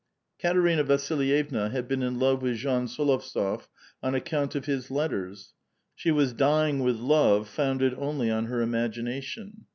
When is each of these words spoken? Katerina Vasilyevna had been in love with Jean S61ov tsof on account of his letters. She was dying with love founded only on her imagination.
Katerina 0.41 0.83
Vasilyevna 0.83 1.69
had 1.69 1.87
been 1.87 2.01
in 2.01 2.17
love 2.17 2.41
with 2.41 2.57
Jean 2.57 2.87
S61ov 2.87 3.19
tsof 3.21 3.67
on 4.01 4.15
account 4.15 4.55
of 4.55 4.65
his 4.65 4.89
letters. 4.89 5.53
She 5.93 6.09
was 6.09 6.33
dying 6.33 6.79
with 6.79 6.95
love 6.95 7.47
founded 7.47 7.93
only 7.95 8.31
on 8.31 8.45
her 8.45 8.63
imagination. 8.63 9.65